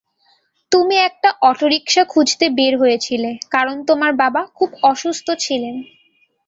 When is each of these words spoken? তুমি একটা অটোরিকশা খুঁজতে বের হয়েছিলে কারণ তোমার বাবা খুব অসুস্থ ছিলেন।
তুমি 0.71 0.95
একটা 0.99 1.29
অটোরিকশা 1.41 2.03
খুঁজতে 2.05 2.45
বের 2.57 2.73
হয়েছিলে 2.77 3.31
কারণ 3.51 3.75
তোমার 3.87 4.11
বাবা 4.23 4.41
খুব 4.57 4.69
অসুস্থ 4.83 5.27
ছিলেন। 5.43 5.75